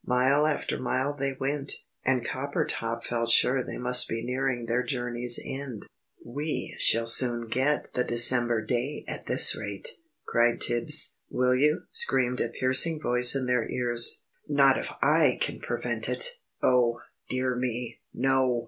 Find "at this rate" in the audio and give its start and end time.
9.07-9.99